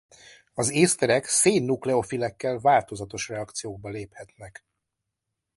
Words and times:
Az 0.53 0.69
észterek 0.71 1.25
szén 1.25 1.63
nukleofilekkel 1.63 2.59
változatos 2.59 3.27
reakciókba 3.27 3.89
léphetnek. 3.89 4.65